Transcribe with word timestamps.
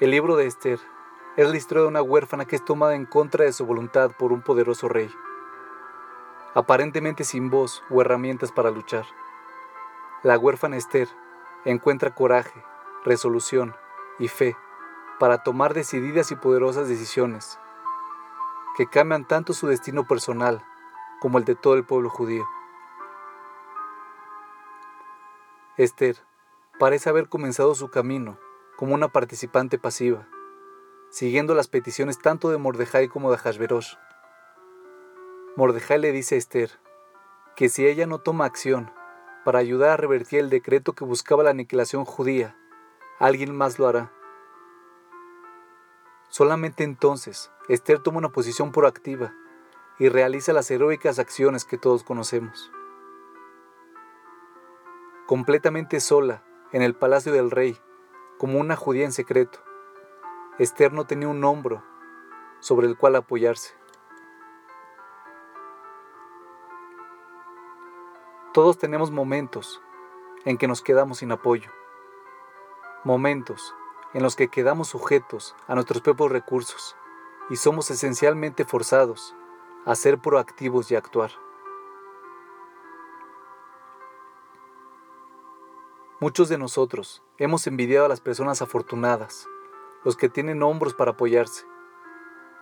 El 0.00 0.12
libro 0.12 0.36
de 0.36 0.46
Esther 0.46 0.80
es 1.36 1.50
la 1.50 1.58
historia 1.58 1.82
de 1.82 1.88
una 1.88 2.00
huérfana 2.00 2.46
que 2.46 2.56
es 2.56 2.64
tomada 2.64 2.94
en 2.94 3.04
contra 3.04 3.44
de 3.44 3.52
su 3.52 3.66
voluntad 3.66 4.12
por 4.18 4.32
un 4.32 4.40
poderoso 4.40 4.88
rey, 4.88 5.14
aparentemente 6.54 7.22
sin 7.22 7.50
voz 7.50 7.82
o 7.90 8.00
herramientas 8.00 8.50
para 8.50 8.70
luchar. 8.70 9.04
La 10.22 10.38
huérfana 10.38 10.78
Esther 10.78 11.06
encuentra 11.66 12.14
coraje, 12.14 12.64
resolución 13.04 13.76
y 14.18 14.28
fe 14.28 14.56
para 15.18 15.42
tomar 15.42 15.74
decididas 15.74 16.32
y 16.32 16.36
poderosas 16.36 16.88
decisiones 16.88 17.58
que 18.78 18.86
cambian 18.86 19.28
tanto 19.28 19.52
su 19.52 19.66
destino 19.66 20.06
personal 20.06 20.64
como 21.20 21.36
el 21.36 21.44
de 21.44 21.56
todo 21.56 21.74
el 21.74 21.84
pueblo 21.84 22.08
judío. 22.08 22.48
Esther 25.76 26.16
parece 26.78 27.10
haber 27.10 27.28
comenzado 27.28 27.74
su 27.74 27.90
camino 27.90 28.38
como 28.80 28.94
una 28.94 29.08
participante 29.08 29.78
pasiva, 29.78 30.26
siguiendo 31.10 31.54
las 31.54 31.68
peticiones 31.68 32.18
tanto 32.18 32.48
de 32.48 32.56
Mordejai 32.56 33.08
como 33.08 33.30
de 33.30 33.36
Hashverosh. 33.36 33.96
Mordejai 35.54 35.98
le 35.98 36.12
dice 36.12 36.36
a 36.36 36.38
Esther 36.38 36.70
que 37.56 37.68
si 37.68 37.86
ella 37.86 38.06
no 38.06 38.20
toma 38.20 38.46
acción 38.46 38.90
para 39.44 39.58
ayudar 39.58 39.90
a 39.90 39.96
revertir 39.98 40.40
el 40.40 40.48
decreto 40.48 40.94
que 40.94 41.04
buscaba 41.04 41.42
la 41.42 41.50
aniquilación 41.50 42.06
judía, 42.06 42.56
alguien 43.18 43.54
más 43.54 43.78
lo 43.78 43.86
hará. 43.86 44.10
Solamente 46.30 46.82
entonces 46.82 47.52
Esther 47.68 47.98
toma 47.98 48.16
una 48.16 48.30
posición 48.30 48.72
proactiva 48.72 49.34
y 49.98 50.08
realiza 50.08 50.54
las 50.54 50.70
heroicas 50.70 51.18
acciones 51.18 51.66
que 51.66 51.76
todos 51.76 52.02
conocemos. 52.02 52.72
Completamente 55.26 56.00
sola 56.00 56.42
en 56.72 56.80
el 56.80 56.94
palacio 56.94 57.30
del 57.30 57.50
rey, 57.50 57.78
como 58.40 58.58
una 58.58 58.74
judía 58.74 59.04
en 59.04 59.12
secreto, 59.12 59.58
Esther 60.58 60.94
no 60.94 61.06
tenía 61.06 61.28
un 61.28 61.44
hombro 61.44 61.84
sobre 62.60 62.86
el 62.86 62.96
cual 62.96 63.16
apoyarse. 63.16 63.74
Todos 68.54 68.78
tenemos 68.78 69.10
momentos 69.10 69.82
en 70.46 70.56
que 70.56 70.66
nos 70.68 70.80
quedamos 70.80 71.18
sin 71.18 71.32
apoyo, 71.32 71.70
momentos 73.04 73.74
en 74.14 74.22
los 74.22 74.36
que 74.36 74.48
quedamos 74.48 74.88
sujetos 74.88 75.54
a 75.68 75.74
nuestros 75.74 76.00
propios 76.00 76.32
recursos 76.32 76.96
y 77.50 77.56
somos 77.56 77.90
esencialmente 77.90 78.64
forzados 78.64 79.36
a 79.84 79.94
ser 79.94 80.18
proactivos 80.18 80.90
y 80.90 80.96
actuar. 80.96 81.30
Muchos 86.22 86.50
de 86.50 86.58
nosotros 86.58 87.22
hemos 87.38 87.66
envidiado 87.66 88.04
a 88.04 88.08
las 88.10 88.20
personas 88.20 88.60
afortunadas, 88.60 89.48
los 90.04 90.18
que 90.18 90.28
tienen 90.28 90.62
hombros 90.62 90.92
para 90.92 91.12
apoyarse. 91.12 91.64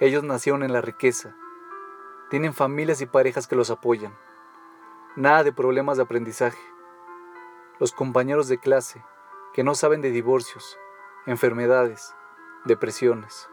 Ellos 0.00 0.24
nacieron 0.24 0.64
en 0.64 0.72
la 0.72 0.80
riqueza, 0.80 1.36
tienen 2.30 2.52
familias 2.52 3.00
y 3.00 3.06
parejas 3.06 3.46
que 3.46 3.54
los 3.54 3.70
apoyan. 3.70 4.12
Nada 5.14 5.44
de 5.44 5.52
problemas 5.52 5.98
de 5.98 6.02
aprendizaje. 6.02 6.58
Los 7.78 7.92
compañeros 7.92 8.48
de 8.48 8.58
clase 8.58 9.04
que 9.52 9.62
no 9.62 9.76
saben 9.76 10.00
de 10.00 10.10
divorcios, 10.10 10.76
enfermedades, 11.24 12.12
depresiones. 12.64 13.48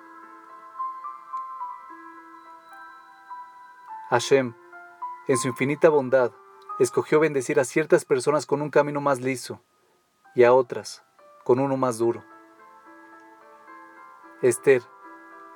Hashem, 4.09 4.55
en 5.27 5.37
su 5.37 5.47
infinita 5.47 5.89
bondad, 5.89 6.31
escogió 6.79 7.19
bendecir 7.19 7.59
a 7.59 7.65
ciertas 7.65 8.03
personas 8.03 8.47
con 8.47 8.63
un 8.63 8.71
camino 8.71 8.99
más 8.99 9.21
liso 9.21 9.61
y 10.35 10.43
a 10.43 10.53
otras 10.53 11.03
con 11.43 11.59
uno 11.59 11.77
más 11.77 11.97
duro. 11.97 12.23
Esther 14.41 14.83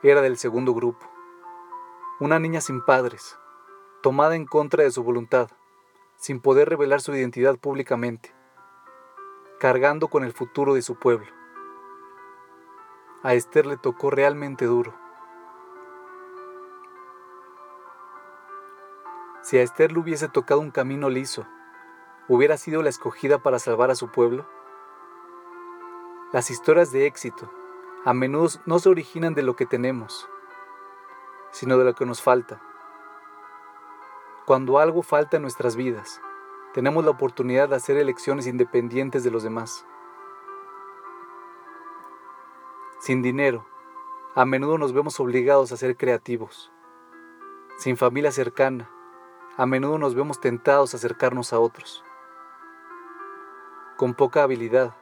era 0.03 0.21
del 0.21 0.37
segundo 0.37 0.73
grupo, 0.73 1.09
una 2.19 2.39
niña 2.39 2.61
sin 2.61 2.83
padres, 2.83 3.37
tomada 4.01 4.35
en 4.35 4.45
contra 4.45 4.83
de 4.83 4.91
su 4.91 5.03
voluntad, 5.03 5.49
sin 6.17 6.39
poder 6.39 6.69
revelar 6.69 7.01
su 7.01 7.13
identidad 7.13 7.57
públicamente, 7.57 8.33
cargando 9.59 10.07
con 10.07 10.23
el 10.23 10.33
futuro 10.33 10.75
de 10.75 10.81
su 10.81 10.95
pueblo 10.95 11.35
a 13.25 13.33
Esther 13.33 13.65
le 13.65 13.75
tocó 13.75 14.11
realmente 14.11 14.65
duro. 14.65 14.93
Si 19.41 19.57
a 19.57 19.63
Esther 19.63 19.93
le 19.93 19.97
hubiese 19.97 20.27
tocado 20.27 20.59
un 20.59 20.69
camino 20.69 21.09
liso, 21.09 21.47
¿hubiera 22.27 22.55
sido 22.55 22.83
la 22.83 22.89
escogida 22.89 23.39
para 23.39 23.57
salvar 23.57 23.89
a 23.89 23.95
su 23.95 24.11
pueblo? 24.11 24.47
Las 26.35 26.51
historias 26.51 26.91
de 26.91 27.05
éxito 27.05 27.49
a 28.03 28.13
menudo 28.13 28.49
no 28.65 28.77
se 28.79 28.89
originan 28.89 29.35
de 29.35 29.41
lo 29.41 29.55
que 29.55 29.65
tenemos, 29.65 30.27
sino 31.51 31.77
de 31.77 31.85
lo 31.85 31.95
que 31.95 32.05
nos 32.05 32.21
falta. 32.21 32.61
Cuando 34.45 34.79
algo 34.79 35.01
falta 35.01 35.37
en 35.37 35.43
nuestras 35.43 35.77
vidas, 35.77 36.19
tenemos 36.73 37.05
la 37.05 37.11
oportunidad 37.11 37.69
de 37.69 37.77
hacer 37.77 37.95
elecciones 37.95 38.47
independientes 38.47 39.23
de 39.23 39.31
los 39.31 39.43
demás. 39.43 39.85
Sin 42.99 43.21
dinero, 43.21 43.65
a 44.35 44.43
menudo 44.43 44.77
nos 44.77 44.91
vemos 44.91 45.17
obligados 45.21 45.71
a 45.71 45.77
ser 45.77 45.95
creativos. 45.95 46.69
Sin 47.77 47.95
familia 47.95 48.33
cercana, 48.33 48.89
a 49.55 49.65
menudo 49.65 49.97
nos 49.99 50.15
vemos 50.15 50.41
tentados 50.41 50.93
a 50.93 50.97
acercarnos 50.97 51.53
a 51.53 51.59
otros. 51.61 52.03
Con 53.95 54.15
poca 54.15 54.43
habilidad, 54.43 54.97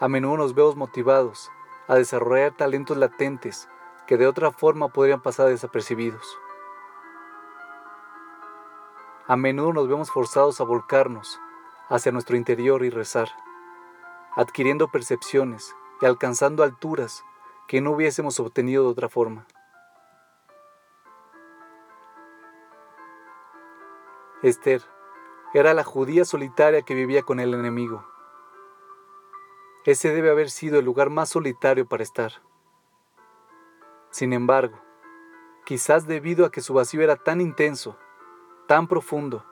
a 0.00 0.08
menudo 0.08 0.36
nos 0.36 0.54
vemos 0.54 0.76
motivados 0.76 1.50
a 1.86 1.94
desarrollar 1.94 2.56
talentos 2.56 2.96
latentes 2.96 3.68
que 4.06 4.16
de 4.16 4.26
otra 4.26 4.50
forma 4.50 4.88
podrían 4.88 5.22
pasar 5.22 5.48
desapercibidos. 5.48 6.38
A 9.26 9.36
menudo 9.36 9.72
nos 9.72 9.88
vemos 9.88 10.10
forzados 10.10 10.60
a 10.60 10.64
volcarnos 10.64 11.40
hacia 11.88 12.12
nuestro 12.12 12.36
interior 12.36 12.84
y 12.84 12.90
rezar, 12.90 13.28
adquiriendo 14.34 14.88
percepciones 14.88 15.74
y 16.02 16.06
alcanzando 16.06 16.62
alturas 16.62 17.24
que 17.68 17.80
no 17.80 17.92
hubiésemos 17.92 18.40
obtenido 18.40 18.84
de 18.84 18.90
otra 18.90 19.08
forma. 19.08 19.46
Esther 24.42 24.82
era 25.54 25.72
la 25.72 25.84
judía 25.84 26.24
solitaria 26.24 26.82
que 26.82 26.94
vivía 26.94 27.22
con 27.22 27.40
el 27.40 27.54
enemigo. 27.54 28.13
Ese 29.84 30.14
debe 30.14 30.30
haber 30.30 30.48
sido 30.48 30.78
el 30.78 30.84
lugar 30.86 31.10
más 31.10 31.28
solitario 31.28 31.86
para 31.86 32.02
estar. 32.02 32.32
Sin 34.10 34.32
embargo, 34.32 34.80
quizás 35.66 36.06
debido 36.06 36.46
a 36.46 36.50
que 36.50 36.62
su 36.62 36.72
vacío 36.72 37.02
era 37.02 37.16
tan 37.16 37.42
intenso, 37.42 37.98
tan 38.66 38.88
profundo, 38.88 39.44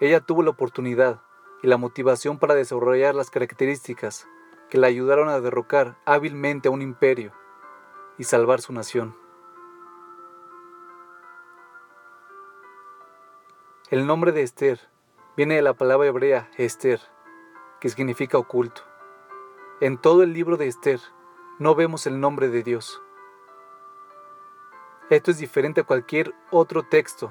ella 0.00 0.20
tuvo 0.20 0.42
la 0.42 0.50
oportunidad 0.50 1.22
y 1.62 1.66
la 1.66 1.78
motivación 1.78 2.38
para 2.38 2.54
desarrollar 2.54 3.14
las 3.14 3.30
características 3.30 4.28
que 4.70 4.78
la 4.78 4.86
ayudaron 4.86 5.28
a 5.28 5.40
derrocar 5.40 5.98
hábilmente 6.04 6.68
a 6.68 6.70
un 6.70 6.82
imperio 6.82 7.32
y 8.18 8.24
salvar 8.24 8.60
su 8.60 8.72
nación. 8.72 9.16
El 13.90 14.06
nombre 14.06 14.32
de 14.32 14.42
Esther 14.42 14.80
viene 15.36 15.56
de 15.56 15.62
la 15.62 15.74
palabra 15.74 16.08
hebrea 16.08 16.50
Esther, 16.56 17.00
que 17.80 17.88
significa 17.88 18.38
oculto. 18.38 18.82
En 19.78 19.98
todo 19.98 20.22
el 20.22 20.32
libro 20.32 20.56
de 20.56 20.68
Esther 20.68 21.00
no 21.58 21.74
vemos 21.74 22.06
el 22.06 22.18
nombre 22.18 22.48
de 22.48 22.62
Dios. 22.62 23.02
Esto 25.10 25.30
es 25.30 25.36
diferente 25.36 25.82
a 25.82 25.84
cualquier 25.84 26.34
otro 26.50 26.82
texto 26.82 27.30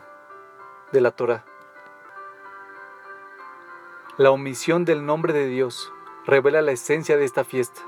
de 0.91 1.01
la 1.01 1.09
Torah. 1.09 1.43
La 4.17 4.29
omisión 4.29 4.85
del 4.85 5.07
nombre 5.07 5.33
de 5.33 5.47
Dios 5.47 5.91
revela 6.27 6.61
la 6.61 6.73
esencia 6.73 7.17
de 7.17 7.25
esta 7.25 7.43
fiesta. 7.43 7.81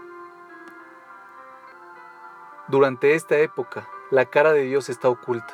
Durante 2.67 3.13
esta 3.13 3.37
época, 3.37 3.87
la 4.09 4.25
cara 4.25 4.53
de 4.53 4.63
Dios 4.63 4.89
está 4.89 5.07
oculta. 5.07 5.53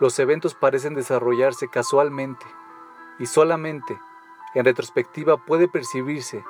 Los 0.00 0.18
eventos 0.18 0.54
parecen 0.54 0.94
desarrollarse 0.94 1.68
casualmente 1.68 2.46
y 3.18 3.26
solamente 3.26 4.00
en 4.54 4.64
retrospectiva 4.64 5.36
puede 5.36 5.68
percibirse 5.68 6.42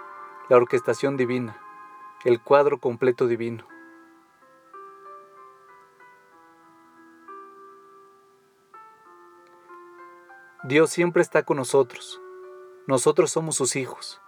la 0.49 0.56
orquestación 0.56 1.17
divina, 1.17 1.61
el 2.25 2.41
cuadro 2.41 2.79
completo 2.79 3.27
divino. 3.27 3.67
Dios 10.65 10.91
siempre 10.91 11.23
está 11.23 11.43
con 11.43 11.59
nosotros. 11.59 12.21
Nosotros 12.87 13.31
somos 13.31 13.56
sus 13.56 13.77
hijos. 13.77 14.21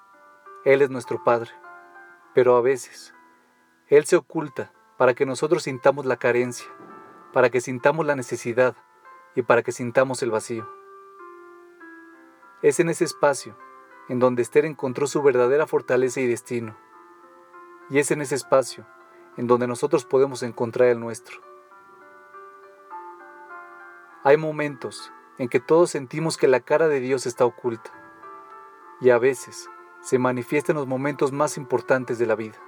Él 0.65 0.83
es 0.83 0.91
nuestro 0.91 1.25
Padre, 1.25 1.51
pero 2.35 2.57
a 2.57 2.61
veces 2.61 3.15
Él 3.89 4.05
se 4.05 4.17
oculta 4.17 4.73
para 4.99 5.15
que 5.15 5.25
nosotros 5.25 5.63
sintamos 5.63 6.05
la 6.05 6.19
carencia, 6.19 6.67
para 7.33 7.49
que 7.49 7.63
sintamos 7.63 8.05
la 8.05 8.15
necesidad 8.15 8.77
y 9.35 9.43
para 9.43 9.63
que 9.63 9.73
sintamos 9.73 10.23
el 10.23 10.31
vacío. 10.31 10.69
Es 12.63 12.79
en 12.79 12.91
ese 12.91 13.05
espacio 13.05 13.57
en 14.11 14.19
donde 14.19 14.43
Esther 14.43 14.65
encontró 14.65 15.07
su 15.07 15.23
verdadera 15.23 15.69
fortaleza 15.69 16.21
y 16.21 16.27
destino. 16.27 16.77
Y 17.91 18.01
es 18.01 18.11
en 18.11 18.21
ese 18.21 18.35
espacio 18.35 18.85
en 19.37 19.47
donde 19.47 19.69
nosotros 19.69 20.05
podemos 20.05 20.43
encontrar 20.43 20.89
el 20.89 20.99
nuestro. 20.99 21.41
Hay 24.25 24.37
momentos 24.37 25.13
en 25.39 25.49
que 25.49 25.61
todos 25.61 25.91
sentimos 25.91 26.37
que 26.37 26.49
la 26.49 26.59
cara 26.59 26.89
de 26.89 26.99
Dios 26.99 27.25
está 27.25 27.45
oculta 27.45 27.93
y 29.01 29.11
a 29.11 29.19
veces 29.19 29.71
se 30.01 30.19
manifiesta 30.19 30.73
en 30.73 30.79
los 30.79 30.89
momentos 30.89 31.31
más 31.31 31.57
importantes 31.57 32.19
de 32.19 32.27
la 32.27 32.35
vida. 32.35 32.59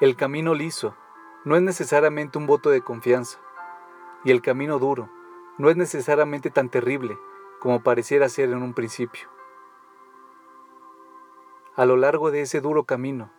El 0.00 0.16
camino 0.16 0.54
liso 0.54 0.96
no 1.44 1.56
es 1.56 1.62
necesariamente 1.62 2.38
un 2.38 2.46
voto 2.46 2.70
de 2.70 2.80
confianza 2.80 3.38
y 4.24 4.30
el 4.30 4.40
camino 4.40 4.78
duro 4.78 5.19
no 5.60 5.68
es 5.68 5.76
necesariamente 5.76 6.48
tan 6.48 6.70
terrible 6.70 7.18
como 7.60 7.82
pareciera 7.82 8.30
ser 8.30 8.48
en 8.48 8.62
un 8.62 8.72
principio. 8.72 9.28
A 11.76 11.84
lo 11.84 11.98
largo 11.98 12.30
de 12.30 12.40
ese 12.40 12.62
duro 12.62 12.84
camino, 12.84 13.30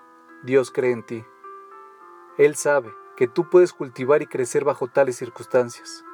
Dios 0.43 0.69
cree 0.69 0.91
en 0.91 1.03
ti. 1.03 1.25
Él 2.37 2.55
sabe 2.55 2.93
que 3.17 3.27
tú 3.27 3.49
puedes 3.49 3.73
cultivar 3.73 4.21
y 4.21 4.27
crecer 4.27 4.63
bajo 4.63 4.87
tales 4.87 5.15
circunstancias. 5.15 6.05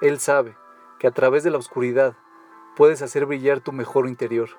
Él 0.00 0.20
sabe 0.20 0.56
que 1.00 1.08
a 1.08 1.10
través 1.10 1.42
de 1.42 1.50
la 1.50 1.58
oscuridad 1.58 2.16
puedes 2.76 3.02
hacer 3.02 3.26
brillar 3.26 3.58
tu 3.60 3.72
mejor 3.72 4.06
interior. 4.06 4.50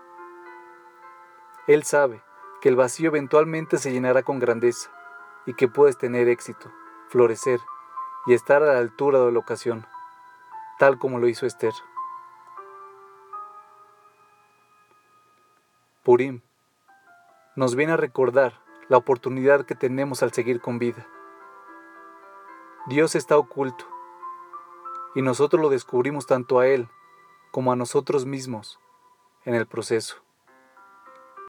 Él 1.68 1.84
sabe 1.84 2.22
que 2.60 2.68
el 2.68 2.75
vacío 2.75 3.08
eventualmente 3.08 3.78
se 3.78 3.94
llenará 3.94 4.24
con 4.24 4.40
grandeza 4.40 4.92
y 5.46 5.54
que 5.54 5.69
puedes 5.69 5.98
tener 5.98 6.28
éxito, 6.28 6.69
florecer 7.08 7.62
y 8.25 8.34
estar 8.34 8.64
a 8.64 8.74
la 8.74 8.80
altura 8.80 9.22
de 9.22 9.31
la 9.31 9.40
ocasión, 9.40 9.86
tal 10.80 10.98
como 11.00 11.20
lo 11.20 11.28
hizo 11.28 11.46
Esther. 11.46 11.74
Purim 16.04 16.42
nos 17.56 17.76
viene 17.76 17.94
a 17.94 17.98
recordar 17.98 18.54
la 18.88 18.98
oportunidad 18.98 19.66
que 19.66 19.76
tenemos 19.76 20.24
al 20.24 20.32
seguir 20.32 20.62
con 20.62 20.80
vida. 20.80 21.08
Dios 22.88 23.16
está 23.16 23.38
oculto 23.38 23.86
y 25.16 25.22
nosotros 25.22 25.62
lo 25.62 25.70
descubrimos 25.70 26.28
tanto 26.28 26.60
a 26.60 26.68
Él 26.68 26.88
como 27.52 27.72
a 27.72 27.76
nosotros 27.76 28.26
mismos 28.26 28.80
en 29.44 29.56
el 29.56 29.66
proceso. 29.66 30.27